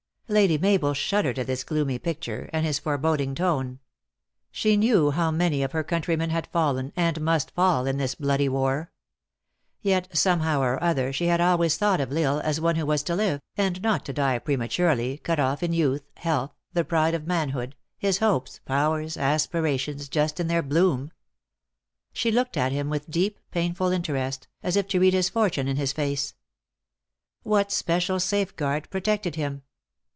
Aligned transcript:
Lady 0.29 0.57
Mabel 0.57 0.93
shuddered 0.93 1.37
at 1.39 1.45
this 1.47 1.65
gloomy 1.65 1.99
picture, 1.99 2.49
and 2.53 2.65
his 2.65 2.79
foreboding 2.79 3.35
tone. 3.35 3.79
She 4.49 4.77
knew 4.77 5.11
how 5.11 5.29
many 5.29 5.61
of 5.61 5.73
her 5.73 5.83
countrymen 5.83 6.29
had 6.29 6.47
fallen, 6.47 6.93
and 6.95 7.19
must 7.19 7.51
fall, 7.51 7.85
in 7.85 7.97
this 7.97 8.15
bloody 8.15 8.47
war. 8.47 8.93
Yet, 9.81 10.07
some 10.17 10.39
how 10.39 10.61
or 10.63 10.81
other, 10.81 11.11
she 11.11 11.25
had 11.25 11.41
always 11.41 11.75
thought 11.75 11.99
of 11.99 12.13
L 12.15 12.35
Isle 12.35 12.39
as 12.45 12.61
one 12.61 12.77
who 12.77 12.85
was 12.85 13.03
to 13.03 13.15
live, 13.17 13.41
and 13.57 13.81
not 13.81 14.05
to 14.05 14.13
die 14.13 14.39
pre 14.39 14.55
maturely, 14.55 15.17
cut 15.21 15.37
off 15.37 15.61
in 15.63 15.73
youth, 15.73 16.03
health, 16.15 16.51
the 16.71 16.85
pride 16.85 17.13
of 17.13 17.27
man 17.27 17.49
hood, 17.49 17.75
his 17.97 18.19
hopes, 18.19 18.61
powers, 18.63 19.17
aspirations, 19.17 20.07
just 20.07 20.39
in 20.39 20.47
their 20.47 20.63
bloom. 20.63 21.11
She 22.13 22.31
looked 22.31 22.55
at 22.55 22.71
him 22.71 22.89
with 22.89 23.11
deep, 23.11 23.37
painful 23.51 23.91
inter 23.91 24.15
est, 24.15 24.47
as 24.63 24.77
if 24.77 24.87
to 24.87 24.99
read 25.01 25.13
his 25.13 25.27
fortune 25.27 25.67
in 25.67 25.75
his 25.75 25.91
face. 25.91 26.35
What 27.43 27.69
special 27.69 28.17
safeguard 28.17 28.89
protected 28.89 29.35
him? 29.35 29.63